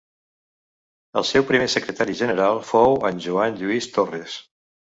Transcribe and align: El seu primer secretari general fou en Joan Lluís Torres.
El 1.21 1.27
seu 1.33 1.45
primer 1.51 1.69
secretari 1.75 2.17
general 2.23 2.65
fou 2.73 2.99
en 3.11 3.23
Joan 3.27 3.61
Lluís 3.63 3.93
Torres. 4.01 4.41